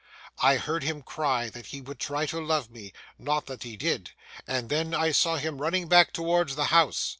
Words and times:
I 0.41 0.55
heard 0.57 0.81
him 0.81 1.03
cry 1.03 1.51
that 1.51 1.67
he 1.67 1.79
would 1.79 1.99
try 1.99 2.25
to 2.25 2.43
love 2.43 2.71
me,—not 2.71 3.45
that 3.45 3.61
he 3.61 3.77
did,—and 3.77 4.69
then 4.71 4.95
I 4.95 5.11
saw 5.11 5.35
him 5.35 5.61
running 5.61 5.87
back 5.87 6.11
towards 6.11 6.55
the 6.55 6.65
house. 6.73 7.09